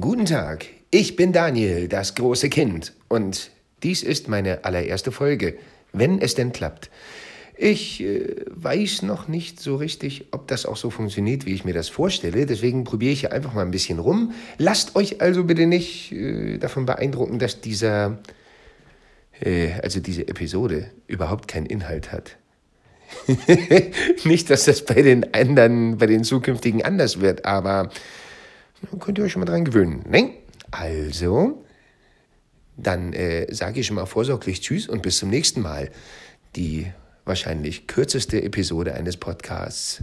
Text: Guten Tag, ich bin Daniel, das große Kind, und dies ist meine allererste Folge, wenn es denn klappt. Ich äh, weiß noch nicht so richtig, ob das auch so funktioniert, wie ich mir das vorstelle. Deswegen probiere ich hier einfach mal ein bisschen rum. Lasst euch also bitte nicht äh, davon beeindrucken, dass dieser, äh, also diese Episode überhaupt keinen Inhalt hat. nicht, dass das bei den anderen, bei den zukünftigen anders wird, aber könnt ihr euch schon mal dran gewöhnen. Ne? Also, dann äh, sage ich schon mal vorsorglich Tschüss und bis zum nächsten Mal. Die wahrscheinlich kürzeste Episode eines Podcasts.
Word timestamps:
Guten 0.00 0.24
Tag, 0.24 0.66
ich 0.90 1.14
bin 1.14 1.32
Daniel, 1.32 1.86
das 1.86 2.16
große 2.16 2.48
Kind, 2.48 2.94
und 3.06 3.52
dies 3.84 4.02
ist 4.02 4.26
meine 4.26 4.64
allererste 4.64 5.12
Folge, 5.12 5.56
wenn 5.92 6.20
es 6.20 6.34
denn 6.34 6.52
klappt. 6.52 6.90
Ich 7.56 8.02
äh, 8.02 8.44
weiß 8.48 9.02
noch 9.02 9.28
nicht 9.28 9.60
so 9.60 9.76
richtig, 9.76 10.26
ob 10.32 10.48
das 10.48 10.66
auch 10.66 10.76
so 10.76 10.90
funktioniert, 10.90 11.46
wie 11.46 11.54
ich 11.54 11.64
mir 11.64 11.74
das 11.74 11.88
vorstelle. 11.88 12.44
Deswegen 12.44 12.82
probiere 12.82 13.12
ich 13.12 13.20
hier 13.20 13.30
einfach 13.30 13.54
mal 13.54 13.62
ein 13.62 13.70
bisschen 13.70 14.00
rum. 14.00 14.32
Lasst 14.58 14.96
euch 14.96 15.20
also 15.20 15.44
bitte 15.44 15.66
nicht 15.66 16.10
äh, 16.10 16.58
davon 16.58 16.86
beeindrucken, 16.86 17.38
dass 17.38 17.60
dieser, 17.60 18.18
äh, 19.40 19.74
also 19.80 20.00
diese 20.00 20.26
Episode 20.26 20.90
überhaupt 21.06 21.46
keinen 21.46 21.66
Inhalt 21.66 22.10
hat. 22.10 22.36
nicht, 24.24 24.50
dass 24.50 24.64
das 24.64 24.84
bei 24.84 25.02
den 25.02 25.32
anderen, 25.34 25.98
bei 25.98 26.06
den 26.06 26.24
zukünftigen 26.24 26.82
anders 26.82 27.20
wird, 27.20 27.44
aber 27.44 27.90
könnt 28.86 29.18
ihr 29.18 29.24
euch 29.24 29.32
schon 29.32 29.40
mal 29.40 29.46
dran 29.46 29.64
gewöhnen. 29.64 30.04
Ne? 30.08 30.30
Also, 30.70 31.64
dann 32.76 33.12
äh, 33.12 33.52
sage 33.52 33.80
ich 33.80 33.86
schon 33.86 33.96
mal 33.96 34.06
vorsorglich 34.06 34.60
Tschüss 34.60 34.88
und 34.88 35.02
bis 35.02 35.18
zum 35.18 35.30
nächsten 35.30 35.60
Mal. 35.60 35.90
Die 36.56 36.92
wahrscheinlich 37.24 37.86
kürzeste 37.86 38.42
Episode 38.42 38.94
eines 38.94 39.16
Podcasts. 39.16 40.02